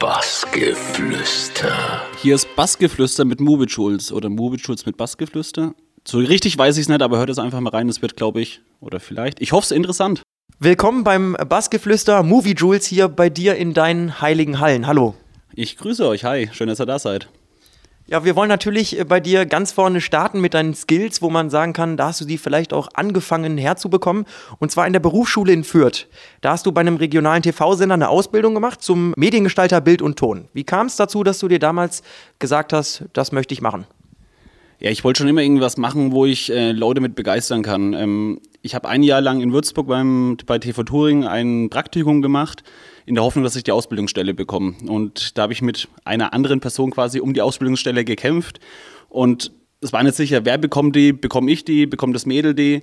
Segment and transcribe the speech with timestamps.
[0.00, 1.72] Bassgeflüster.
[2.22, 5.74] Hier ist Bassgeflüster mit Movie Schulz oder Movie Schulz mit Bassgeflüster.
[6.06, 7.88] So richtig weiß ich es nicht, aber hört es einfach mal rein.
[7.88, 9.40] Es wird, glaube ich, oder vielleicht.
[9.40, 10.22] Ich hoffe, es ist interessant.
[10.60, 14.86] Willkommen beim Bassgeflüster Movie Jules hier bei dir in deinen heiligen Hallen.
[14.86, 15.16] Hallo.
[15.52, 16.22] Ich grüße euch.
[16.22, 17.28] Hi, schön, dass ihr da seid.
[18.10, 21.50] Ja, wir wollen natürlich äh, bei dir ganz vorne starten mit deinen Skills, wo man
[21.50, 24.24] sagen kann, da hast du die vielleicht auch angefangen herzubekommen.
[24.58, 26.06] Und zwar in der Berufsschule in Fürth.
[26.40, 30.48] Da hast du bei einem regionalen TV-Sender eine Ausbildung gemacht zum Mediengestalter Bild und Ton.
[30.54, 32.02] Wie kam es dazu, dass du dir damals
[32.38, 33.84] gesagt hast, das möchte ich machen?
[34.80, 37.92] Ja, ich wollte schon immer irgendwas machen, wo ich äh, Leute mit begeistern kann.
[37.92, 42.62] Ähm, ich habe ein Jahr lang in Würzburg beim, bei TV Touring ein Praktikum gemacht
[43.08, 44.74] in der Hoffnung, dass ich die Ausbildungsstelle bekomme.
[44.86, 48.60] Und da habe ich mit einer anderen Person quasi um die Ausbildungsstelle gekämpft.
[49.08, 49.50] Und
[49.80, 52.82] es war nicht sicher, wer bekommt die, bekomme ich die, bekommt das Mädel die.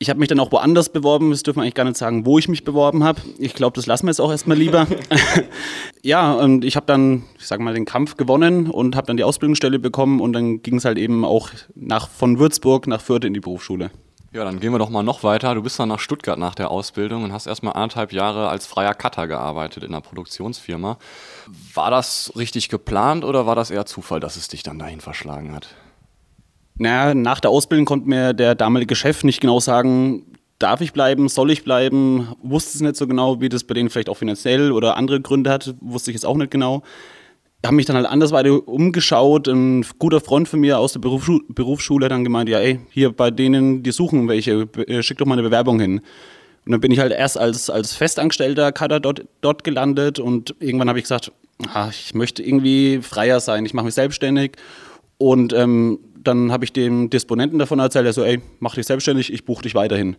[0.00, 2.38] Ich habe mich dann auch woanders beworben, das dürfen wir eigentlich gar nicht sagen, wo
[2.38, 3.20] ich mich beworben habe.
[3.38, 4.86] Ich glaube, das lassen wir jetzt auch erstmal lieber.
[6.02, 9.24] ja, und ich habe dann, ich sage mal, den Kampf gewonnen und habe dann die
[9.24, 13.34] Ausbildungsstelle bekommen und dann ging es halt eben auch nach, von Würzburg nach Fürth in
[13.34, 13.90] die Berufsschule.
[14.30, 15.54] Ja, dann gehen wir doch mal noch weiter.
[15.54, 18.92] Du bist dann nach Stuttgart nach der Ausbildung und hast erstmal anderthalb Jahre als freier
[18.92, 20.98] Cutter gearbeitet in einer Produktionsfirma.
[21.72, 25.54] War das richtig geplant oder war das eher Zufall, dass es dich dann dahin verschlagen
[25.54, 25.68] hat?
[26.76, 30.26] Naja, nach der Ausbildung konnte mir der damalige Chef nicht genau sagen,
[30.58, 33.88] darf ich bleiben, soll ich bleiben, wusste es nicht so genau, wie das bei denen
[33.88, 36.82] vielleicht auch finanziell oder andere Gründe hat, wusste ich jetzt auch nicht genau
[37.64, 39.48] habe mich dann halt andersweitig umgeschaut.
[39.48, 43.30] Ein guter Freund von mir aus der Berufsschule, Berufsschule dann gemeint, ja, ey, hier bei
[43.30, 46.00] denen, die suchen welche, äh, schick doch mal eine Bewerbung hin.
[46.64, 50.88] Und dann bin ich halt erst als, als festangestellter Kader dort, dort gelandet und irgendwann
[50.88, 51.32] habe ich gesagt,
[51.72, 54.52] ach, ich möchte irgendwie freier sein, ich mache mich selbstständig.
[55.16, 59.32] Und ähm, dann habe ich dem Disponenten davon erzählt, er so, ey, mach dich selbstständig,
[59.32, 60.16] ich buche dich weiterhin.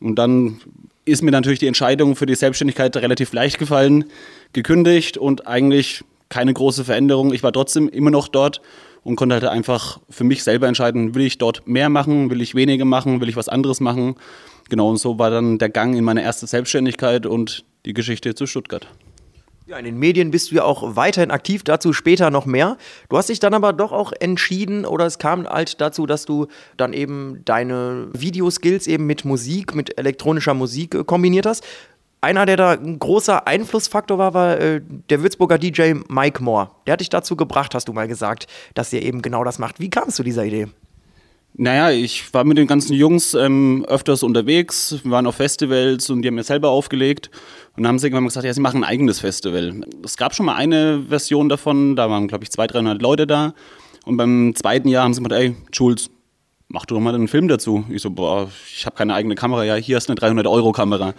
[0.00, 0.60] Und dann
[1.04, 4.04] ist mir natürlich die Entscheidung für die Selbstständigkeit relativ leicht gefallen,
[4.52, 7.32] gekündigt und eigentlich keine große Veränderung.
[7.32, 8.60] Ich war trotzdem immer noch dort
[9.02, 12.54] und konnte halt einfach für mich selber entscheiden, will ich dort mehr machen, will ich
[12.54, 14.16] weniger machen, will ich was anderes machen.
[14.68, 18.46] Genau, und so war dann der Gang in meine erste Selbstständigkeit und die Geschichte zu
[18.46, 18.86] Stuttgart.
[19.66, 22.78] Ja, in den Medien bist du ja auch weiterhin aktiv, dazu später noch mehr.
[23.10, 26.46] Du hast dich dann aber doch auch entschieden oder es kam halt dazu, dass du
[26.78, 31.64] dann eben deine Videoskills eben mit Musik, mit elektronischer Musik äh, kombiniert hast
[32.20, 34.80] einer, der da ein großer Einflussfaktor war, war äh,
[35.10, 36.70] der Würzburger DJ Mike Moore.
[36.86, 39.80] Der hat dich dazu gebracht, hast du mal gesagt, dass ihr eben genau das macht.
[39.80, 40.68] Wie kamst du zu dieser Idee?
[41.54, 46.22] Naja, ich war mit den ganzen Jungs ähm, öfters unterwegs, wir waren auf Festivals und
[46.22, 47.30] die haben mir selber aufgelegt.
[47.76, 49.80] Und dann haben sie irgendwann mal gesagt, ja, sie machen ein eigenes Festival.
[50.04, 53.54] Es gab schon mal eine Version davon, da waren, glaube ich, 200, 300 Leute da.
[54.04, 56.10] Und beim zweiten Jahr haben sie gesagt, ey, Jules,
[56.68, 57.84] mach doch mal einen Film dazu.
[57.88, 59.64] Ich so, boah, ich habe keine eigene Kamera.
[59.64, 61.14] Ja, hier ist eine 300-Euro-Kamera.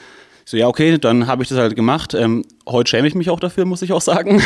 [0.49, 2.15] So, ja, okay, dann habe ich das halt gemacht.
[2.15, 4.41] Ähm, heute schäme ich mich auch dafür, muss ich auch sagen.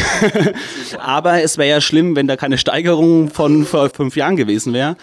[0.99, 4.97] Aber es wäre ja schlimm, wenn da keine Steigerung von vor fünf Jahren gewesen wäre.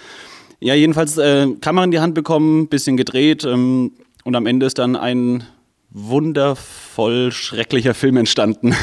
[0.58, 3.92] Ja, jedenfalls äh, Kamera in die Hand bekommen, bisschen gedreht ähm,
[4.24, 5.44] und am Ende ist dann ein
[5.88, 8.74] wundervoll schrecklicher Film entstanden.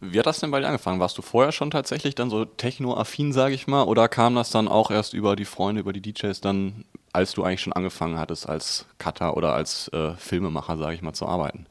[0.00, 1.00] Wie hat das denn bei dir angefangen?
[1.00, 4.68] Warst du vorher schon tatsächlich dann so techno-affin, sage ich mal, oder kam das dann
[4.68, 8.48] auch erst über die Freunde, über die DJs dann als du eigentlich schon angefangen hattest
[8.48, 11.66] als Cutter oder als äh, Filmemacher, sage ich mal, zu arbeiten?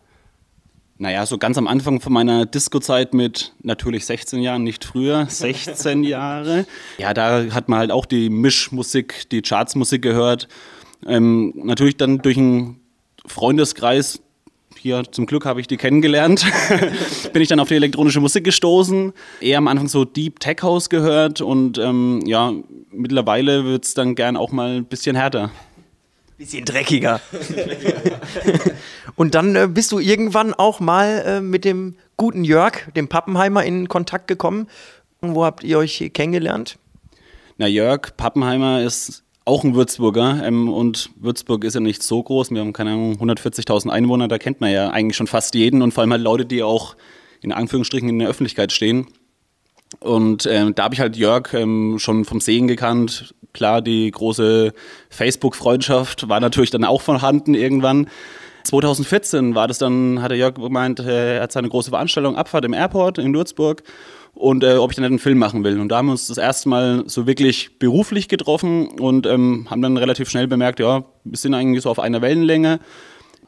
[1.02, 6.04] Naja, so ganz am Anfang von meiner Disco-Zeit mit natürlich 16 Jahren, nicht früher, 16
[6.04, 6.66] Jahre.
[6.98, 10.50] Ja, da hat man halt auch die Mischmusik, die Chartsmusik gehört.
[11.08, 12.82] Ähm, natürlich dann durch einen
[13.26, 14.22] Freundeskreis,
[14.80, 16.46] hier zum Glück habe ich die kennengelernt,
[17.34, 19.14] bin ich dann auf die elektronische Musik gestoßen.
[19.42, 22.54] Eher am Anfang so Deep Tech House gehört und ähm, ja,
[22.92, 25.52] mittlerweile wird es dann gern auch mal ein bisschen härter.
[26.38, 27.20] Bisschen dreckiger.
[29.16, 33.66] und dann äh, bist du irgendwann auch mal äh, mit dem guten Jörg, dem Pappenheimer,
[33.66, 34.68] in Kontakt gekommen.
[35.20, 36.80] Und wo habt ihr euch kennengelernt?
[37.58, 42.52] Na, Jörg Pappenheimer ist auch ein Würzburger ähm, und Würzburg ist ja nicht so groß.
[42.52, 45.94] Wir haben keine Ahnung 140.000 Einwohner, da kennt man ja eigentlich schon fast jeden und
[45.94, 46.96] vor allem halt Leute, die auch
[47.42, 49.08] in Anführungsstrichen in der Öffentlichkeit stehen.
[50.00, 53.34] Und ähm, da habe ich halt Jörg ähm, schon vom Sehen gekannt.
[53.54, 54.74] Klar, die große
[55.10, 58.08] Facebook-Freundschaft war natürlich dann auch vorhanden irgendwann.
[58.64, 62.66] 2014 war das dann, hat der Jörg gemeint, äh, er hat seine große Veranstaltung Abfahrt
[62.66, 63.84] im Airport in Würzburg
[64.34, 65.80] und äh, ob ich dann einen Film machen will.
[65.80, 69.82] Und da haben wir uns das erste Mal so wirklich beruflich getroffen und ähm, haben
[69.82, 72.80] dann relativ schnell bemerkt, ja, wir sind eigentlich so auf einer Wellenlänge.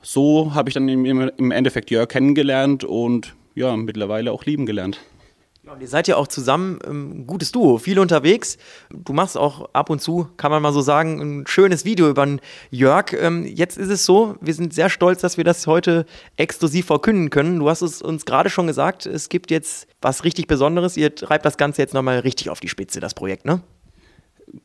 [0.02, 5.00] So habe ich dann im, im Endeffekt Jörg kennengelernt und ja, mittlerweile auch lieben gelernt.
[5.64, 8.58] Ja, und ihr seid ja auch zusammen ein ähm, gutes Duo, viel unterwegs.
[8.90, 12.26] Du machst auch ab und zu, kann man mal so sagen, ein schönes Video über
[12.26, 12.42] den
[12.72, 13.14] Jörg.
[13.14, 17.30] Ähm, jetzt ist es so, wir sind sehr stolz, dass wir das heute exklusiv verkünden
[17.30, 17.60] können.
[17.60, 20.98] Du hast es uns gerade schon gesagt, es gibt jetzt was richtig Besonderes.
[20.98, 23.62] Ihr treibt das Ganze jetzt nochmal richtig auf die Spitze, das Projekt, ne?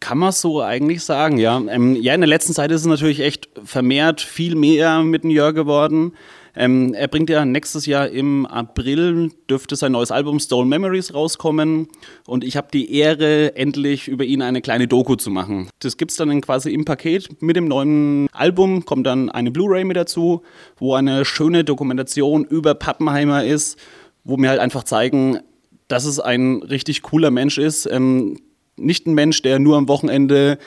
[0.00, 1.60] Kann man so eigentlich sagen, ja.
[1.69, 5.31] Ähm, ja, in der letzten Zeit ist es natürlich echt vermehrt viel mehr mit dem
[5.31, 6.13] Jörg geworden.
[6.59, 11.89] Ähm, er bringt ja nächstes Jahr im April, dürfte sein neues Album Stolen Memories rauskommen.
[12.27, 15.69] Und ich habe die Ehre, endlich über ihn eine kleine Doku zu machen.
[15.81, 17.43] Das gibt es dann quasi im Paket.
[17.43, 20.43] Mit dem neuen Album kommt dann eine Blu-ray mit dazu,
[20.79, 23.79] wo eine schöne Dokumentation über Pappenheimer ist,
[24.25, 25.41] wo mir halt einfach zeigen,
[25.89, 27.87] dass es ein richtig cooler Mensch ist.
[27.87, 28.39] Ähm,
[28.77, 30.59] nicht ein Mensch, der nur am Wochenende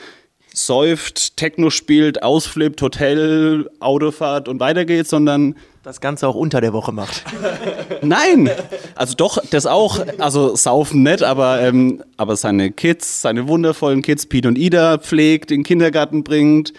[0.66, 6.92] säuft, Techno spielt, ausflippt, Hotel, Autofahrt und weitergeht, sondern das Ganze auch unter der Woche
[6.92, 7.24] macht.
[8.02, 8.50] Nein,
[8.94, 14.26] also doch, das auch, also saufen nicht, aber, ähm, aber seine Kids, seine wundervollen Kids,
[14.26, 16.72] Pete und Ida, pflegt, in den Kindergarten bringt,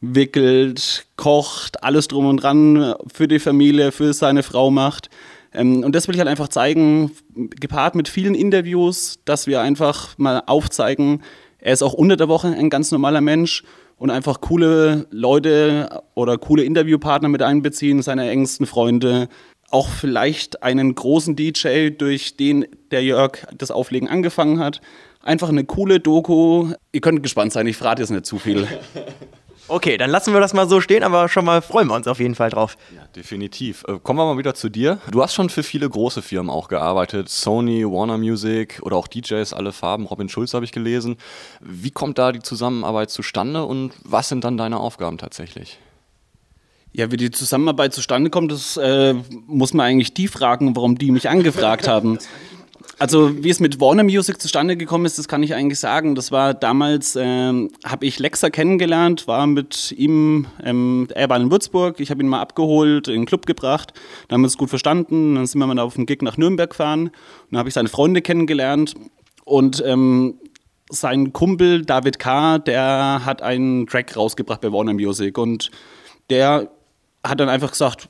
[0.00, 5.10] wickelt, kocht, alles drum und dran für die Familie, für seine Frau macht.
[5.52, 10.16] Ähm, und das will ich halt einfach zeigen, gepaart mit vielen Interviews, dass wir einfach
[10.18, 11.22] mal aufzeigen,
[11.60, 13.64] er ist auch unter der Woche ein ganz normaler Mensch
[13.96, 19.28] und einfach coole Leute oder coole Interviewpartner mit einbeziehen, seine engsten Freunde.
[19.70, 24.80] Auch vielleicht einen großen DJ, durch den der Jörg das Auflegen angefangen hat.
[25.20, 26.72] Einfach eine coole Doku.
[26.92, 28.66] Ihr könnt gespannt sein, ich frage jetzt nicht zu viel.
[29.70, 32.20] Okay, dann lassen wir das mal so stehen, aber schon mal freuen wir uns auf
[32.20, 32.78] jeden Fall drauf.
[32.96, 33.84] Ja, definitiv.
[33.86, 34.98] Äh, kommen wir mal wieder zu dir.
[35.10, 37.28] Du hast schon für viele große Firmen auch gearbeitet.
[37.28, 40.06] Sony, Warner Music oder auch DJs, alle Farben.
[40.06, 41.18] Robin Schulz habe ich gelesen.
[41.60, 45.78] Wie kommt da die Zusammenarbeit zustande und was sind dann deine Aufgaben tatsächlich?
[46.92, 49.14] Ja, wie die Zusammenarbeit zustande kommt, das äh,
[49.46, 52.18] muss man eigentlich die fragen, warum die mich angefragt haben.
[53.00, 56.16] Also wie es mit Warner Music zustande gekommen ist, das kann ich eigentlich sagen.
[56.16, 61.50] Das war damals, ähm, habe ich Lexa kennengelernt, war mit ihm, ähm, er war in
[61.52, 63.92] Würzburg, ich habe ihn mal abgeholt, in den Club gebracht,
[64.26, 66.70] dann haben wir uns gut verstanden, dann sind wir mal auf dem Gig nach Nürnberg
[66.70, 67.10] gefahren.
[67.50, 68.94] Dann habe ich seine Freunde kennengelernt.
[69.44, 70.34] Und ähm,
[70.90, 75.38] sein Kumpel David K., der hat einen Track rausgebracht bei Warner Music.
[75.38, 75.70] Und
[76.30, 76.68] der
[77.24, 78.08] hat dann einfach gesagt,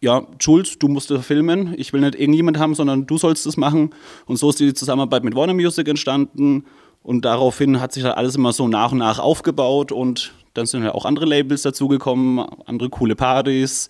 [0.00, 1.74] ja, Jules, du musst das filmen.
[1.76, 3.90] Ich will nicht irgendjemand haben, sondern du sollst es machen.
[4.26, 6.64] Und so ist die Zusammenarbeit mit Warner Music entstanden.
[7.02, 9.90] Und daraufhin hat sich halt alles immer so nach und nach aufgebaut.
[9.90, 13.88] Und dann sind ja halt auch andere Labels dazugekommen, andere coole Partys,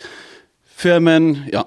[0.65, 1.67] Firmen, ja.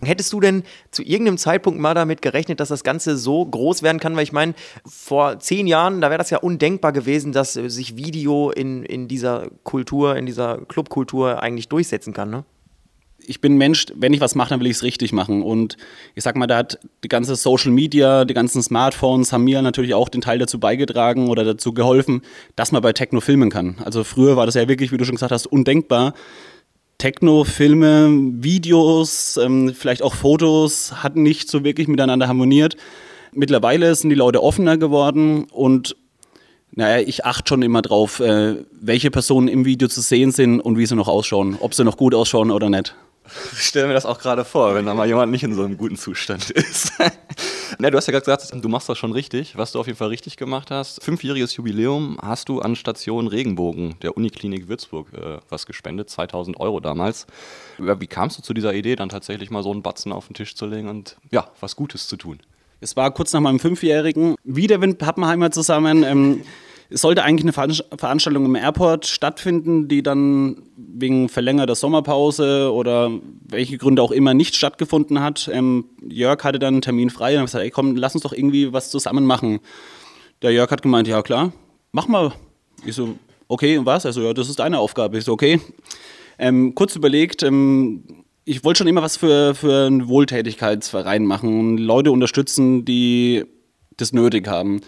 [0.00, 0.62] Hättest du denn
[0.92, 4.14] zu irgendeinem Zeitpunkt mal damit gerechnet, dass das Ganze so groß werden kann?
[4.14, 4.54] Weil ich meine,
[4.86, 9.48] vor zehn Jahren, da wäre das ja undenkbar gewesen, dass sich Video in, in dieser
[9.64, 12.44] Kultur, in dieser Clubkultur eigentlich durchsetzen kann, ne?
[13.28, 15.42] Ich bin Mensch, wenn ich was mache, dann will ich es richtig machen.
[15.42, 15.76] Und
[16.14, 19.94] ich sag mal, da hat die ganze Social Media, die ganzen Smartphones haben mir natürlich
[19.94, 22.22] auch den Teil dazu beigetragen oder dazu geholfen,
[22.56, 23.76] dass man bei Techno filmen kann.
[23.84, 26.14] Also früher war das ja wirklich, wie du schon gesagt hast, undenkbar.
[26.96, 28.08] Techno, Filme,
[28.42, 32.76] Videos, ähm, vielleicht auch Fotos hatten nicht so wirklich miteinander harmoniert.
[33.32, 35.94] Mittlerweile sind die Leute offener geworden und
[36.72, 40.78] naja, ich achte schon immer drauf, äh, welche Personen im Video zu sehen sind und
[40.78, 42.94] wie sie noch ausschauen, ob sie noch gut ausschauen oder nicht.
[43.52, 45.76] Ich stelle mir das auch gerade vor, wenn da mal jemand nicht in so einem
[45.76, 46.92] guten Zustand ist.
[47.78, 49.98] Na, du hast ja gerade gesagt, du machst das schon richtig, was du auf jeden
[49.98, 51.02] Fall richtig gemacht hast.
[51.02, 56.80] Fünfjähriges Jubiläum hast du an Station Regenbogen der Uniklinik Würzburg äh, was gespendet, 2000 Euro
[56.80, 57.26] damals.
[57.78, 60.54] Wie kamst du zu dieser Idee, dann tatsächlich mal so einen Batzen auf den Tisch
[60.54, 62.40] zu legen und ja, was Gutes zu tun?
[62.80, 66.04] Es war kurz nach meinem Fünfjährigen, wieder mit Pappenheimer zusammen.
[66.04, 66.42] Ähm,
[66.90, 73.10] es sollte eigentlich eine Veranstaltung im Airport stattfinden, die dann wegen verlängerter Sommerpause oder
[73.46, 75.50] welche Gründe auch immer nicht stattgefunden hat.
[75.52, 78.32] Ähm, Jörg hatte dann einen Termin frei und hat gesagt, ey komm, lass uns doch
[78.32, 79.60] irgendwie was zusammen machen.
[80.40, 81.52] Der Jörg hat gemeint, ja klar,
[81.92, 82.32] mach mal.
[82.86, 83.16] Ich so,
[83.48, 84.06] okay, und was?
[84.06, 85.18] Also ja, das ist deine Aufgabe.
[85.18, 85.60] Ich so, okay.
[86.38, 91.78] Ähm, kurz überlegt, ähm, ich wollte schon immer was für, für einen Wohltätigkeitsverein machen und
[91.78, 93.44] Leute unterstützen, die
[93.98, 94.80] das nötig haben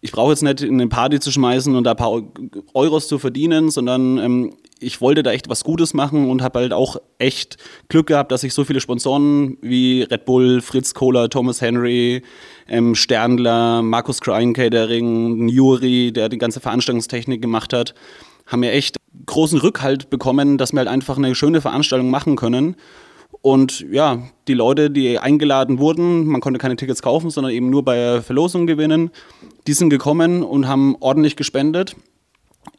[0.00, 2.22] ich brauche jetzt nicht in eine Party zu schmeißen und da ein paar
[2.74, 6.72] Euros zu verdienen, sondern ähm, ich wollte da echt was Gutes machen und habe halt
[6.72, 7.56] auch echt
[7.88, 12.22] Glück gehabt, dass ich so viele Sponsoren wie Red Bull, Fritz Kohler, Thomas Henry,
[12.68, 17.94] ähm, Sternler, Markus Crying Catering, Juri, der die ganze Veranstaltungstechnik gemacht hat,
[18.46, 22.76] haben mir echt großen Rückhalt bekommen, dass wir halt einfach eine schöne Veranstaltung machen können.
[23.46, 27.84] Und ja, die Leute, die eingeladen wurden, man konnte keine Tickets kaufen, sondern eben nur
[27.84, 29.12] bei Verlosung gewinnen,
[29.68, 31.94] die sind gekommen und haben ordentlich gespendet.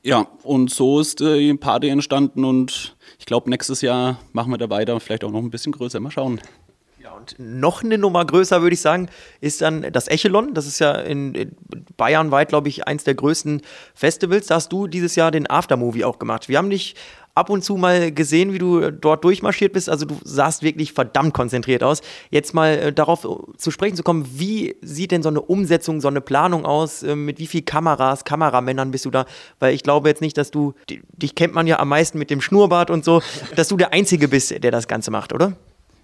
[0.03, 4.69] Ja, und so ist die Party entstanden und ich glaube, nächstes Jahr machen wir da
[4.69, 6.01] weiter, vielleicht auch noch ein bisschen größer.
[6.01, 6.41] Mal schauen.
[7.01, 9.07] Ja, und noch eine Nummer größer, würde ich sagen,
[9.39, 10.53] ist dann das Echelon.
[10.53, 11.55] Das ist ja in, in
[11.95, 13.61] Bayern weit, glaube ich, eins der größten
[13.93, 14.47] Festivals.
[14.47, 16.49] Da hast du dieses Jahr den Aftermovie auch gemacht.
[16.49, 16.95] Wir haben dich
[17.37, 19.89] ab und zu mal gesehen, wie du dort durchmarschiert bist.
[19.89, 22.01] Also du sahst wirklich verdammt konzentriert aus.
[22.31, 23.27] Jetzt mal äh, darauf
[23.57, 27.03] zu sprechen zu kommen, wie sieht denn so eine Umsetzung, so eine Planung aus?
[27.03, 29.25] Äh, mit wie viel Kameras, Kameramännern bist du da?
[29.59, 32.41] Weil ich glaube jetzt nicht, dass du, dich kennt man ja am meisten mit dem
[32.41, 33.21] Schnurrbart und so,
[33.55, 35.53] dass du der Einzige bist, der das Ganze macht, oder?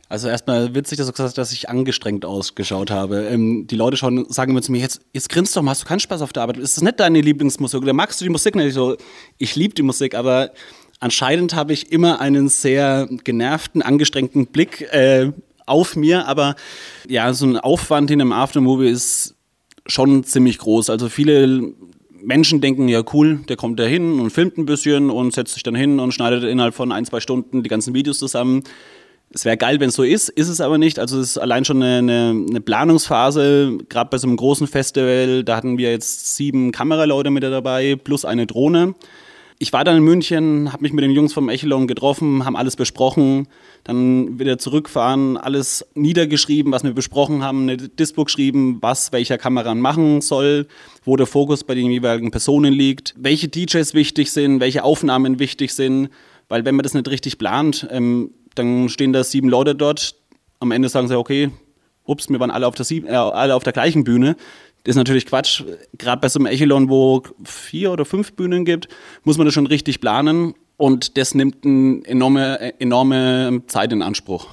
[0.09, 3.23] Also erstmal witzig, dass du gesagt hast, dass ich angestrengt ausgeschaut habe.
[3.23, 5.87] Ähm, die Leute schauen, sagen immer zu mir, jetzt, jetzt grinst doch mal, hast du
[5.87, 6.57] keinen Spaß auf der Arbeit?
[6.57, 7.81] Ist das nicht deine Lieblingsmusik?
[7.81, 8.67] Oder magst du die Musik nicht?
[8.67, 8.95] Ich so,
[9.39, 10.51] ich liebe die Musik, aber
[11.03, 15.31] anscheinend habe ich immer einen sehr genervten, angestrengten Blick äh,
[15.65, 16.27] auf mir.
[16.27, 16.55] Aber
[17.07, 19.35] ja, so ein Aufwand in einem Aftermovie ist
[19.85, 20.89] schon ziemlich groß.
[20.89, 21.73] Also viele
[22.21, 25.63] Menschen denken, ja cool, der kommt da hin und filmt ein bisschen und setzt sich
[25.63, 28.63] dann hin und schneidet innerhalb von ein, zwei Stunden die ganzen Videos zusammen
[29.33, 30.99] es wäre geil, wenn es so ist, ist es aber nicht.
[30.99, 35.43] Also es ist allein schon eine, eine, eine Planungsphase, gerade bei so einem großen Festival,
[35.43, 38.93] da hatten wir jetzt sieben Kameraleute mit dabei, plus eine Drohne.
[39.63, 42.75] Ich war dann in München, habe mich mit den Jungs vom Echelon getroffen, haben alles
[42.75, 43.47] besprochen,
[43.85, 49.79] dann wieder zurückfahren, alles niedergeschrieben, was wir besprochen haben, eine Dispo geschrieben, was welcher Kameramann
[49.79, 50.67] machen soll,
[51.05, 55.73] wo der Fokus bei den jeweiligen Personen liegt, welche DJs wichtig sind, welche Aufnahmen wichtig
[55.73, 56.09] sind,
[56.49, 60.15] weil wenn man das nicht richtig plant, ähm, dann stehen da sieben Leute dort.
[60.59, 61.51] Am Ende sagen sie, okay,
[62.03, 64.35] ups, wir waren alle auf der, sieben, äh, alle auf der gleichen Bühne.
[64.83, 65.63] Das ist natürlich Quatsch.
[65.97, 68.89] Gerade bei so einem Echelon, wo vier oder fünf Bühnen gibt,
[69.23, 70.55] muss man das schon richtig planen.
[70.75, 74.47] Und das nimmt eine enorme, enorme Zeit in Anspruch.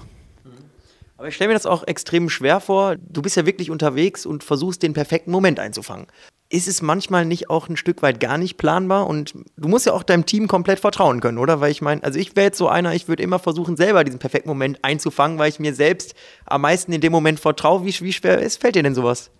[1.16, 2.96] Aber ich stelle mir das auch extrem schwer vor.
[2.96, 6.06] Du bist ja wirklich unterwegs und versuchst den perfekten Moment einzufangen
[6.50, 9.06] ist es manchmal nicht auch ein Stück weit gar nicht planbar?
[9.06, 11.60] Und du musst ja auch deinem Team komplett vertrauen können, oder?
[11.60, 14.18] Weil ich meine, also ich wäre jetzt so einer, ich würde immer versuchen, selber diesen
[14.18, 17.84] perfekten Moment einzufangen, weil ich mir selbst am meisten in dem Moment vertraue.
[17.84, 19.30] Wie, wie schwer ist, fällt dir denn sowas?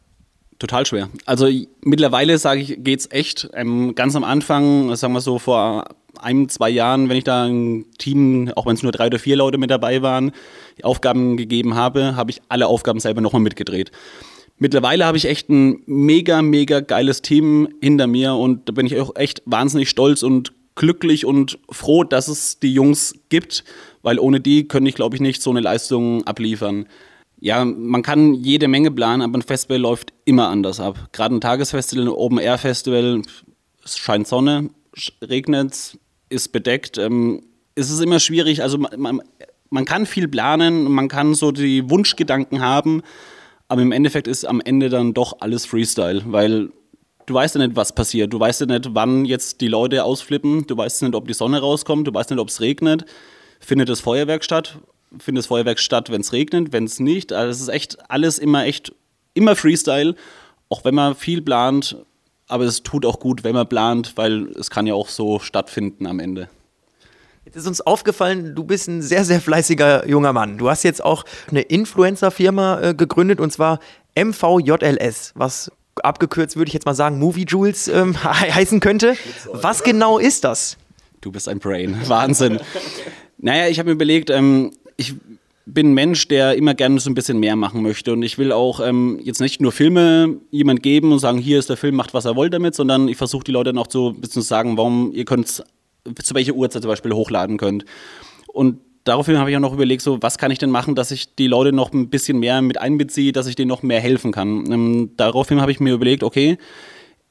[0.60, 1.08] Total schwer.
[1.24, 1.48] Also
[1.82, 3.48] mittlerweile sage ich, geht's echt.
[3.54, 5.86] Ähm, ganz am Anfang, sagen wir so vor
[6.18, 9.36] ein, zwei Jahren, wenn ich da ein Team, auch wenn es nur drei oder vier
[9.36, 10.32] Leute mit dabei waren,
[10.82, 13.90] Aufgaben gegeben habe, habe ich alle Aufgaben selber nochmal mitgedreht.
[14.58, 19.00] Mittlerweile habe ich echt ein mega, mega geiles Team hinter mir und da bin ich
[19.00, 23.64] auch echt wahnsinnig stolz und glücklich und froh, dass es die Jungs gibt,
[24.02, 26.84] weil ohne die könnte ich, glaube ich, nicht so eine Leistung abliefern.
[27.40, 31.08] Ja, man kann jede Menge planen, aber ein Festival läuft immer anders ab.
[31.12, 33.22] Gerade ein Tagesfestival, ein Open-Air-Festival,
[33.82, 34.70] es scheint Sonne,
[35.22, 36.98] regnet, ist bedeckt.
[36.98, 37.42] Ähm,
[37.74, 39.22] es ist immer schwierig, also man,
[39.70, 43.02] man kann viel planen, man kann so die Wunschgedanken haben,
[43.68, 46.70] aber im Endeffekt ist am Ende dann doch alles Freestyle, weil
[47.30, 48.32] du weißt ja nicht, was passiert.
[48.32, 50.66] Du weißt ja nicht, wann jetzt die Leute ausflippen.
[50.66, 52.06] Du weißt nicht, ob die Sonne rauskommt.
[52.06, 53.04] Du weißt nicht, ob es regnet.
[53.60, 54.78] Findet das Feuerwerk statt?
[55.18, 56.72] Findet das Feuerwerk statt, wenn es regnet?
[56.72, 57.32] Wenn es nicht?
[57.32, 58.92] Also es ist echt alles immer echt,
[59.34, 60.14] immer Freestyle.
[60.68, 61.96] Auch wenn man viel plant.
[62.46, 66.06] Aber es tut auch gut, wenn man plant, weil es kann ja auch so stattfinden
[66.06, 66.48] am Ende.
[67.44, 70.58] Jetzt ist uns aufgefallen, du bist ein sehr, sehr fleißiger junger Mann.
[70.58, 73.80] Du hast jetzt auch eine Influencer-Firma äh, gegründet und zwar
[74.14, 79.16] MVJLS, was abgekürzt würde ich jetzt mal sagen Movie Jules ähm, heißen könnte.
[79.52, 80.76] Was genau ist das?
[81.20, 81.96] Du bist ein Brain.
[82.06, 82.60] Wahnsinn.
[83.38, 85.14] naja, ich habe mir überlegt, ähm, ich
[85.64, 88.12] bin ein Mensch, der immer gerne so ein bisschen mehr machen möchte.
[88.12, 91.70] Und ich will auch ähm, jetzt nicht nur Filme jemand geben und sagen, hier ist
[91.70, 94.20] der Film, macht was er wollt damit, sondern ich versuche die Leute noch so ein
[94.20, 95.62] bisschen zu sagen, warum ihr könnt es
[96.22, 97.84] zu welcher Uhrzeit zum Beispiel hochladen könnt.
[98.48, 101.34] Und daraufhin habe ich auch noch überlegt, so, was kann ich denn machen, dass ich
[101.34, 104.70] die Leute noch ein bisschen mehr mit einbeziehe, dass ich denen noch mehr helfen kann.
[104.70, 106.58] Ähm, daraufhin habe ich mir überlegt, okay,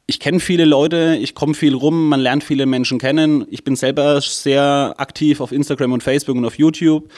[0.08, 3.46] ich kenne viele Leute, ich komme viel rum, man lernt viele Menschen kennen.
[3.52, 7.10] Ich bin selber sehr aktiv auf Instagram und Facebook und auf YouTube.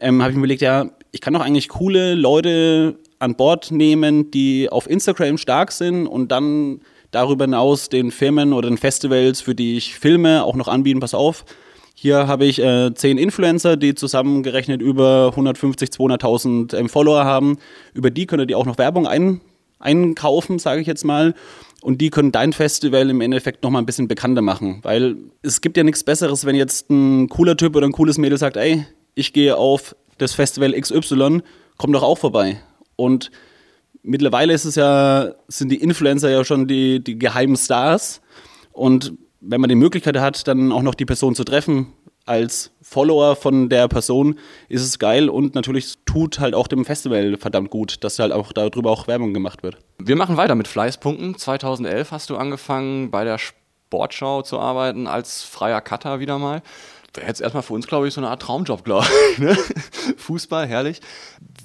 [0.00, 4.30] Ähm, habe ich mir überlegt, ja, ich kann doch eigentlich coole Leute an Bord nehmen,
[4.30, 6.80] die auf Instagram stark sind und dann
[7.10, 11.14] darüber hinaus den Firmen oder den Festivals, für die ich filme, auch noch anbieten, pass
[11.14, 11.44] auf.
[11.94, 17.58] Hier habe ich äh, zehn Influencer, die zusammengerechnet über 150, 200.000 ähm, Follower haben.
[17.92, 19.42] Über die könnt ihr auch noch Werbung ein,
[19.80, 21.34] einkaufen, sage ich jetzt mal.
[21.82, 24.78] Und die können dein Festival im Endeffekt noch mal ein bisschen bekannter machen.
[24.82, 28.38] Weil es gibt ja nichts Besseres, wenn jetzt ein cooler Typ oder ein cooles Mädel
[28.38, 31.42] sagt, ey, ich gehe auf das Festival XY,
[31.76, 32.60] komm doch auch vorbei.
[32.96, 33.30] Und
[34.02, 38.20] mittlerweile ist es ja, sind die Influencer ja schon die, die geheimen Stars.
[38.72, 41.92] Und wenn man die Möglichkeit hat, dann auch noch die Person zu treffen,
[42.26, 44.38] als Follower von der Person
[44.68, 48.52] ist es geil und natürlich tut halt auch dem Festival verdammt gut, dass halt auch
[48.52, 49.78] darüber auch Werbung gemacht wird.
[49.98, 51.36] Wir machen weiter mit Fleißpunkten.
[51.36, 53.38] 2011 hast du angefangen bei der
[53.90, 56.62] Sportschau zu arbeiten als freier Cutter wieder mal.
[57.12, 59.38] wäre jetzt erstmal für uns, glaube ich, so eine Art Traumjob, glaube ich.
[59.38, 59.56] Ne?
[60.16, 61.00] Fußball, herrlich.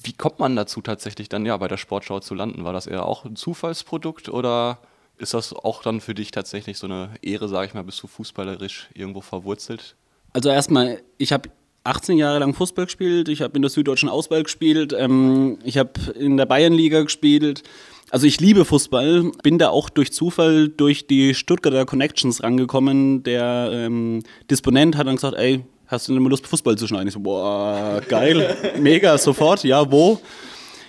[0.03, 2.63] Wie kommt man dazu tatsächlich dann ja bei der Sportschau zu landen?
[2.63, 4.79] War das eher auch ein Zufallsprodukt oder
[5.20, 8.08] ist das auch dann für dich tatsächlich so eine Ehre, sage ich mal, bist du
[8.08, 9.96] fußballerisch irgendwo verwurzelt?
[10.34, 11.51] Also erstmal, ich habe
[11.86, 15.92] 18 Jahre lang Fußball gespielt, ich habe in der Süddeutschen Auswahl gespielt, ähm, ich habe
[16.18, 17.63] in der Bayernliga gespielt.
[18.12, 23.24] Also ich liebe Fußball, bin da auch durch Zufall durch die Stuttgarter Connections rangekommen.
[23.24, 27.08] Der ähm, Disponent hat dann gesagt, ey, hast du denn mal Lust, Fußball zu schneiden?
[27.08, 30.20] Ich so, boah, geil, mega, sofort, ja, wo?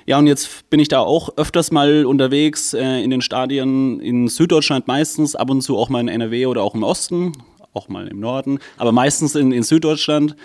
[0.07, 4.29] Ja, und jetzt bin ich da auch öfters mal unterwegs äh, in den Stadien in
[4.29, 7.33] Süddeutschland meistens, ab und zu auch mal in NRW oder auch im Osten,
[7.73, 10.37] auch mal im Norden, aber meistens in, in Süddeutschland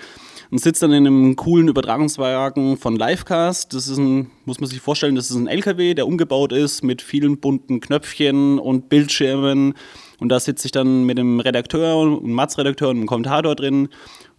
[0.52, 3.74] und sitze dann in einem coolen Übertragungswagen von Livecast.
[3.74, 7.02] Das ist ein, muss man sich vorstellen, das ist ein LKW, der umgebaut ist mit
[7.02, 9.74] vielen bunten Knöpfchen und Bildschirmen.
[10.20, 13.88] Und da sitze ich dann mit dem Redakteur und Mats-Redakteur und einem Kommentator drin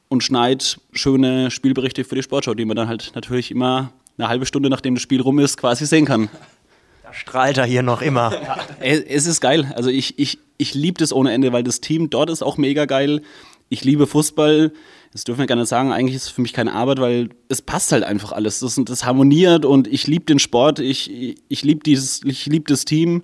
[0.09, 4.45] und schneide schöne Spielberichte für die Sportschau, die man dann halt natürlich immer eine halbe
[4.45, 6.28] Stunde nachdem das Spiel rum ist, quasi sehen kann.
[7.02, 8.33] Da strahlt er hier noch immer.
[8.35, 9.73] Ja, es ist geil.
[9.75, 12.85] Also ich, ich, ich liebe das ohne Ende, weil das Team dort ist auch mega
[12.85, 13.23] geil.
[13.71, 14.73] Ich liebe Fußball
[15.12, 17.92] das dürfen wir gerne sagen, eigentlich ist es für mich keine Arbeit, weil es passt
[17.92, 18.61] halt einfach alles.
[18.61, 21.90] Das, das harmoniert und ich liebe den Sport, ich, ich liebe
[22.25, 23.23] lieb das Team.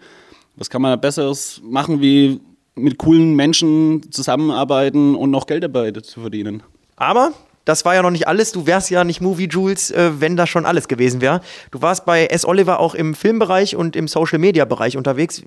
[0.57, 2.41] Was kann man Besseres machen, wie
[2.75, 6.63] mit coolen Menschen zusammenarbeiten und noch Geld dabei zu verdienen?
[6.97, 7.33] Aber
[7.65, 8.53] das war ja noch nicht alles.
[8.53, 11.41] Du wärst ja nicht Movie Jules, äh, wenn das schon alles gewesen wäre.
[11.71, 12.45] Du warst bei S.
[12.45, 15.43] Oliver auch im Filmbereich und im Social Media Bereich unterwegs.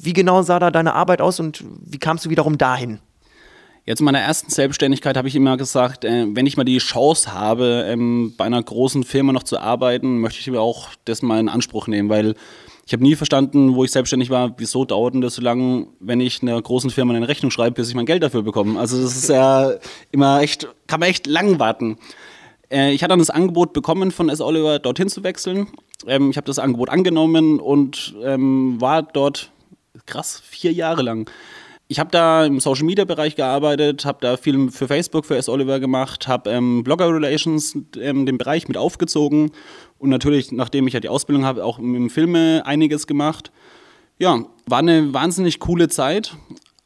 [0.00, 2.98] Wie genau sah da deine Arbeit aus und wie kamst du wiederum dahin?
[3.86, 7.32] Jetzt in meiner ersten Selbstständigkeit habe ich immer gesagt, äh, wenn ich mal die Chance
[7.32, 11.38] habe, ähm, bei einer großen Firma noch zu arbeiten, möchte ich mir auch das mal
[11.38, 12.34] in Anspruch nehmen, weil
[12.84, 16.20] ich habe nie verstanden, wo ich selbstständig war, wieso dauert denn das so lange, wenn
[16.20, 18.78] ich einer großen Firma eine Rechnung schreibe, bis ich mein Geld dafür bekomme.
[18.78, 19.74] Also das ist ja
[20.10, 21.96] immer echt, kann man echt lang warten.
[22.72, 24.40] Äh, ich hatte dann das Angebot bekommen von S.
[24.40, 25.68] Oliver, dorthin zu wechseln.
[26.08, 29.52] Ähm, ich habe das Angebot angenommen und ähm, war dort
[30.06, 31.30] krass vier Jahre lang
[31.88, 35.48] ich habe da im Social Media Bereich gearbeitet, habe da viel für Facebook, für S.
[35.48, 39.52] Oliver gemacht, habe ähm, Blogger Relations ähm, den Bereich mit aufgezogen
[39.98, 43.52] und natürlich, nachdem ich ja die Ausbildung habe, auch im Filme einiges gemacht.
[44.18, 46.36] Ja, war eine wahnsinnig coole Zeit,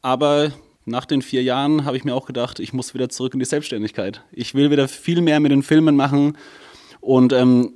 [0.01, 0.51] aber
[0.85, 3.45] nach den vier Jahren habe ich mir auch gedacht, ich muss wieder zurück in die
[3.45, 4.23] Selbstständigkeit.
[4.31, 6.37] Ich will wieder viel mehr mit den Filmen machen
[6.99, 7.73] und ähm,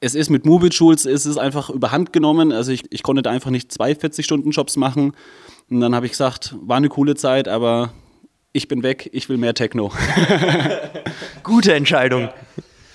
[0.00, 2.50] es ist mit Movie Tools, es ist einfach überhand genommen.
[2.50, 5.12] Also ich, ich konnte da einfach nicht zwei 40-Stunden-Jobs machen
[5.70, 7.92] und dann habe ich gesagt, war eine coole Zeit, aber
[8.52, 9.90] ich bin weg, ich will mehr Techno.
[11.42, 12.28] Gute Entscheidung.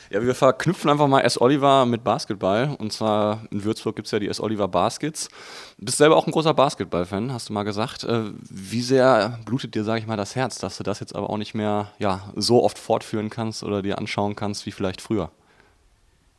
[0.09, 1.39] Ja, wir verknüpfen einfach mal S.
[1.41, 2.75] Oliver mit Basketball.
[2.79, 4.39] Und zwar in Würzburg gibt es ja die S.
[4.39, 5.27] Oliver Baskets.
[5.77, 8.05] Du bist selber auch ein großer Basketball-Fan, hast du mal gesagt.
[8.05, 11.29] Äh, wie sehr blutet dir, sage ich mal, das Herz, dass du das jetzt aber
[11.29, 15.29] auch nicht mehr ja, so oft fortführen kannst oder dir anschauen kannst wie vielleicht früher?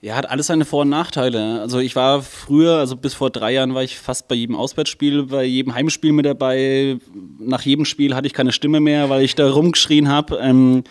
[0.01, 1.61] Ja, hat alles seine Vor- und Nachteile.
[1.61, 5.25] Also ich war früher, also bis vor drei Jahren war ich fast bei jedem Auswärtsspiel,
[5.25, 6.99] bei jedem Heimspiel mit dabei.
[7.41, 10.37] Nach jedem Spiel hatte ich keine Stimme mehr, weil ich da rumgeschrien habe.
[10.37, 10.85] Ähm,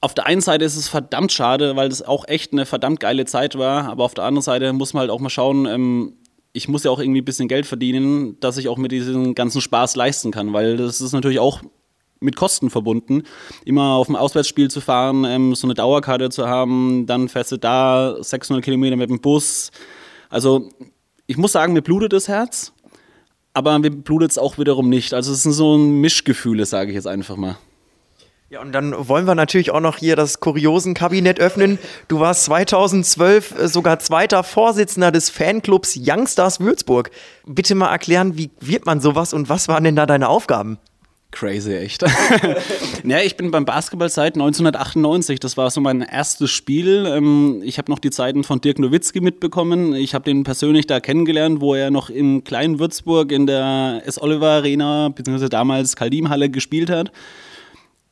[0.00, 3.24] auf der einen Seite ist es verdammt schade, weil das auch echt eine verdammt geile
[3.24, 3.88] Zeit war.
[3.88, 6.12] Aber auf der anderen Seite muss man halt auch mal schauen, ähm,
[6.52, 9.60] ich muss ja auch irgendwie ein bisschen Geld verdienen, dass ich auch mit diesem ganzen
[9.60, 11.60] Spaß leisten kann, weil das ist natürlich auch
[12.20, 13.22] mit Kosten verbunden.
[13.64, 17.56] Immer auf ein Auswärtsspiel zu fahren, ähm, so eine Dauerkarte zu haben, dann fährst du
[17.56, 19.70] da 600 Kilometer mit dem Bus.
[20.30, 20.68] Also
[21.26, 22.72] ich muss sagen, mir blutet das Herz,
[23.54, 25.14] aber mir blutet es auch wiederum nicht.
[25.14, 27.56] Also es sind so ein Mischgefühle, sage ich jetzt einfach mal.
[28.50, 31.78] Ja, und dann wollen wir natürlich auch noch hier das Kuriosen-Kabinett öffnen.
[32.08, 37.10] Du warst 2012 äh, sogar zweiter Vorsitzender des Fanclubs Youngstars Würzburg.
[37.44, 40.78] Bitte mal erklären, wie wird man sowas und was waren denn da deine Aufgaben?
[41.30, 42.02] Crazy, echt.
[43.04, 45.38] ja, ich bin beim Basketball seit 1998.
[45.38, 47.04] Das war so mein erstes Spiel.
[47.06, 49.94] Ähm, ich habe noch die Zeiten von Dirk Nowitzki mitbekommen.
[49.94, 54.20] Ich habe den persönlich da kennengelernt, wo er noch in kleinen Würzburg in der S.
[54.20, 57.12] Oliver Arena, beziehungsweise damals Kaldim-Halle gespielt hat.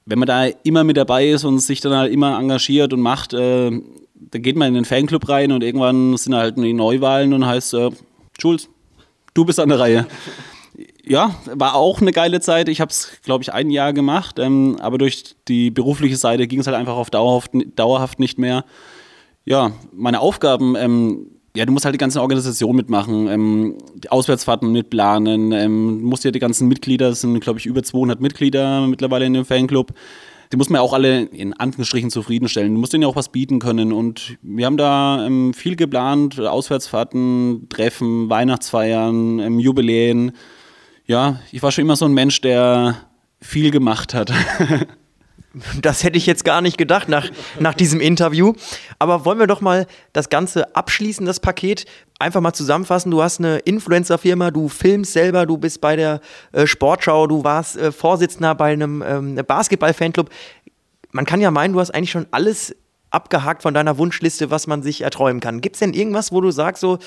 [0.05, 3.33] Wenn man da immer mit dabei ist und sich dann halt immer engagiert und macht,
[3.33, 7.47] äh, dann geht man in den Fanclub rein und irgendwann sind halt die Neuwahlen und
[7.47, 7.91] heißt, äh,
[8.39, 8.69] Jules,
[9.33, 10.07] du bist an der Reihe
[11.07, 12.69] ja, war auch eine geile Zeit.
[12.69, 16.61] Ich habe es, glaube ich, ein Jahr gemacht, ähm, aber durch die berufliche Seite ging
[16.61, 18.65] es halt einfach auf dauerhaft, dauerhaft nicht mehr.
[19.45, 24.73] Ja, meine Aufgaben, ähm, ja, du musst halt die ganze Organisation mitmachen, ähm, die Auswärtsfahrten
[24.73, 29.27] mitplanen, ähm, musst ja die ganzen Mitglieder, das sind, glaube ich, über 200 Mitglieder mittlerweile
[29.27, 29.93] in dem Fanclub,
[30.53, 32.75] die muss man ja auch alle in Anführungsstrichen zufriedenstellen.
[32.75, 33.93] Du musst denen ja auch was bieten können.
[33.93, 40.33] Und wir haben da ähm, viel geplant: Auswärtsfahrten, Treffen, Weihnachtsfeiern, ähm, Jubiläen
[41.07, 42.97] ja, ich war schon immer so ein Mensch, der
[43.41, 44.33] viel gemacht hat.
[45.81, 48.53] Das hätte ich jetzt gar nicht gedacht nach, nach diesem Interview.
[48.99, 51.87] Aber wollen wir doch mal das Ganze abschließen, das Paket.
[52.19, 53.11] Einfach mal zusammenfassen.
[53.11, 56.21] Du hast eine Influencer-Firma, du filmst selber, du bist bei der
[56.53, 60.29] äh, Sportschau, du warst äh, Vorsitzender bei einem ähm, Basketball-Fanclub.
[61.13, 62.77] Man kann ja meinen, du hast eigentlich schon alles
[63.11, 65.63] abgehakt von deiner Wunschliste, was man sich erträumen kann.
[65.63, 66.99] Gibt es denn irgendwas, wo du sagst, so,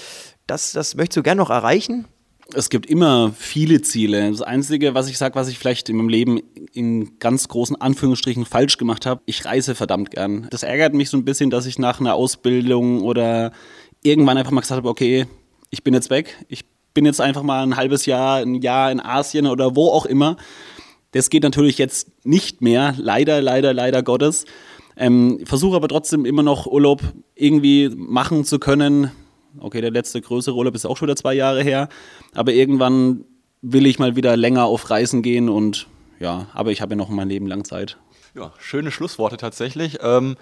[0.48, 2.08] das, das möchtest du gerne noch erreichen?
[2.54, 4.32] Es gibt immer viele Ziele.
[4.32, 6.40] Das Einzige, was ich sage, was ich vielleicht in meinem Leben
[6.74, 10.48] in ganz großen Anführungsstrichen falsch gemacht habe, ich reise verdammt gern.
[10.50, 13.52] Das ärgert mich so ein bisschen, dass ich nach einer Ausbildung oder
[14.02, 15.28] irgendwann einfach mal gesagt habe, okay,
[15.70, 16.44] ich bin jetzt weg.
[16.48, 20.08] Ich bin jetzt einfach mal ein halbes Jahr, ein Jahr in Asien oder wo auch
[20.08, 20.36] immer.
[21.12, 24.46] Das geht natürlich jetzt nicht mehr, leider, leider, leider Gottes.
[24.98, 27.02] Ähm, Versuche aber trotzdem immer noch Urlaub
[27.36, 29.12] irgendwie machen zu können.
[29.62, 31.90] Okay, der letzte größere Urlaub ist auch schon wieder zwei Jahre her.
[32.34, 33.26] Aber irgendwann
[33.62, 35.88] will ich mal wieder länger auf Reisen gehen und
[36.20, 37.98] ja, aber ich habe ja noch mein Leben lang Zeit.
[38.36, 40.00] Ja, schöne Schlussworte tatsächlich.
[40.02, 40.36] Ähm,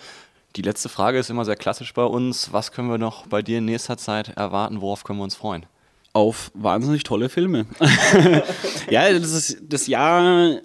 [0.56, 2.52] die letzte Frage ist immer sehr klassisch bei uns.
[2.52, 4.82] Was können wir noch bei dir in nächster Zeit erwarten?
[4.82, 5.66] Worauf können wir uns freuen?
[6.14, 7.68] Auf wahnsinnig tolle Filme.
[8.90, 10.60] ja, das, ist, das Jahr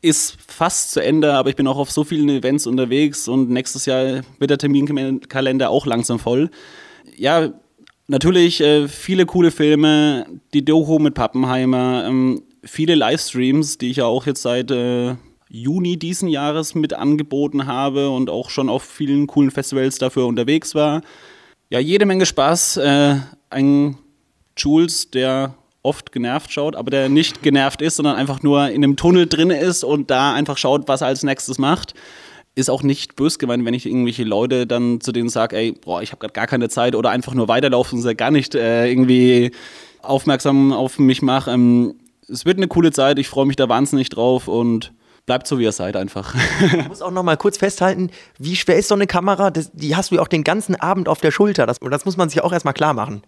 [0.00, 3.86] ist fast zu Ende, aber ich bin auch auf so vielen Events unterwegs und nächstes
[3.86, 6.50] Jahr wird der Terminkalender auch langsam voll.
[7.16, 7.50] Ja,
[8.08, 14.04] natürlich äh, viele coole Filme, die Doku mit Pappenheimer, ähm, viele Livestreams, die ich ja
[14.06, 15.16] auch jetzt seit äh,
[15.48, 20.74] Juni diesen Jahres mit angeboten habe und auch schon auf vielen coolen Festivals dafür unterwegs
[20.74, 21.02] war.
[21.70, 22.78] Ja, jede Menge Spaß.
[22.78, 23.16] Äh,
[23.50, 23.96] ein
[24.56, 28.96] Jules, der oft genervt schaut, aber der nicht genervt ist, sondern einfach nur in einem
[28.96, 31.94] Tunnel drin ist und da einfach schaut, was er als nächstes macht.
[32.56, 36.02] Ist auch nicht bös gemeint, wenn ich irgendwelche Leute dann zu denen sage, ey, boah,
[36.02, 38.90] ich habe gerade gar keine Zeit oder einfach nur weiterlaufen und sie gar nicht äh,
[38.90, 39.52] irgendwie
[40.02, 41.50] aufmerksam auf mich mache.
[41.50, 41.94] Ähm,
[42.28, 44.92] es wird eine coole Zeit, ich freue mich da wahnsinnig drauf und
[45.26, 46.34] bleibt so, wie ihr seid einfach.
[46.78, 49.50] Ich muss auch noch mal kurz festhalten, wie schwer ist so eine Kamera?
[49.50, 51.66] Das, die hast du ja auch den ganzen Abend auf der Schulter.
[51.66, 53.22] Das, das muss man sich auch erstmal klar machen.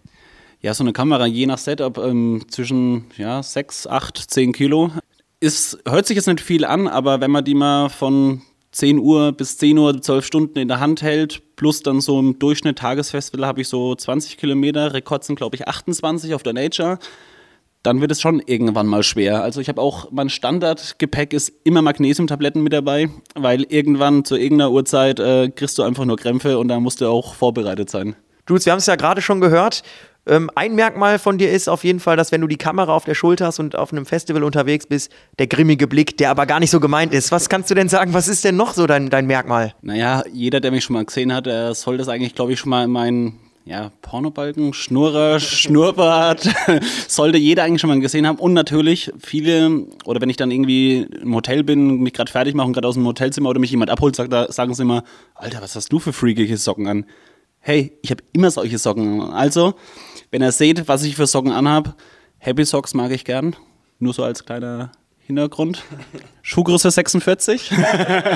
[0.61, 4.91] Ja, so eine Kamera, je nach Setup, ähm, zwischen ja, 6, 8, 10 Kilo.
[5.39, 9.31] Ist, hört sich jetzt nicht viel an, aber wenn man die mal von 10 Uhr
[9.31, 13.45] bis 10 Uhr, 12 Stunden in der Hand hält, plus dann so im Durchschnitt Tagesfestival
[13.45, 16.99] habe ich so 20 Kilometer, Rekord sind glaube ich 28 auf der Nature,
[17.83, 19.41] dann wird es schon irgendwann mal schwer.
[19.41, 24.71] Also ich habe auch, mein Standardgepäck ist immer Magnesiumtabletten mit dabei, weil irgendwann zu irgendeiner
[24.71, 28.15] Uhrzeit äh, kriegst du einfach nur Krämpfe und da musst du auch vorbereitet sein.
[28.47, 29.83] Jules, wir haben es ja gerade schon gehört,
[30.29, 33.05] ähm, ein Merkmal von dir ist auf jeden Fall, dass wenn du die Kamera auf
[33.05, 36.59] der Schulter hast und auf einem Festival unterwegs bist, der grimmige Blick, der aber gar
[36.59, 37.31] nicht so gemeint ist.
[37.31, 39.73] Was kannst du denn sagen, was ist denn noch so dein, dein Merkmal?
[39.81, 42.69] Naja, jeder, der mich schon mal gesehen hat, der soll das eigentlich, glaube ich, schon
[42.69, 46.49] mal in meinen ja, Pornobalken, Schnurrer, Schnurrbart,
[47.07, 48.39] sollte jeder eigentlich schon mal gesehen haben.
[48.39, 52.71] Und natürlich viele, oder wenn ich dann irgendwie im Hotel bin, mich gerade fertig mache,
[52.71, 55.03] gerade aus dem Hotelzimmer oder mich jemand abholt, sagt, da sagen sie immer,
[55.35, 57.05] Alter, was hast du für freakige Socken an?
[57.59, 59.21] Hey, ich habe immer solche Socken.
[59.21, 59.73] Also,
[60.31, 61.95] wenn ihr seht, was ich für Socken anhab,
[62.37, 63.55] Happy Socks mag ich gern.
[63.99, 65.83] Nur so als kleiner Hintergrund.
[66.41, 67.71] Schuhgröße 46.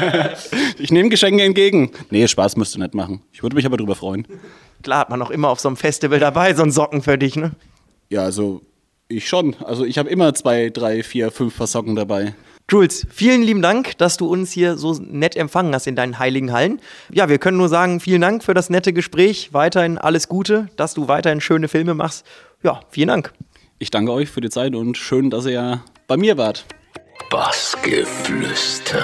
[0.77, 1.91] ich nehme Geschenke entgegen.
[2.11, 3.21] Nee, Spaß müsst ihr nicht machen.
[3.31, 4.27] Ich würde mich aber drüber freuen.
[4.83, 7.35] Klar hat man auch immer auf so einem Festival dabei, so ein Socken für dich,
[7.35, 7.53] ne?
[8.09, 8.61] Ja, also
[9.07, 9.55] ich schon.
[9.63, 12.35] Also ich habe immer zwei, drei, vier, fünf Paar Socken dabei.
[12.69, 16.53] Jules, vielen lieben Dank, dass du uns hier so nett empfangen hast in deinen heiligen
[16.53, 16.79] Hallen.
[17.11, 19.49] Ja, wir können nur sagen, vielen Dank für das nette Gespräch.
[19.53, 22.25] Weiterhin alles Gute, dass du weiterhin schöne Filme machst.
[22.63, 23.33] Ja, vielen Dank.
[23.79, 26.65] Ich danke euch für die Zeit und schön, dass ihr bei mir wart.
[27.29, 29.03] Bassgeflüster.